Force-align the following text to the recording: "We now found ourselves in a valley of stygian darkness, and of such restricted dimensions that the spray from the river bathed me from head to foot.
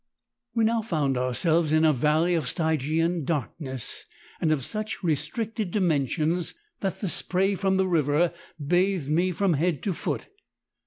"We 0.55 0.63
now 0.63 0.81
found 0.81 1.15
ourselves 1.15 1.71
in 1.71 1.85
a 1.85 1.93
valley 1.93 2.33
of 2.33 2.47
stygian 2.47 3.23
darkness, 3.23 4.07
and 4.39 4.51
of 4.51 4.65
such 4.65 5.03
restricted 5.03 5.69
dimensions 5.69 6.55
that 6.79 7.01
the 7.01 7.07
spray 7.07 7.53
from 7.53 7.77
the 7.77 7.87
river 7.87 8.33
bathed 8.59 9.11
me 9.11 9.31
from 9.31 9.53
head 9.53 9.83
to 9.83 9.93
foot. 9.93 10.27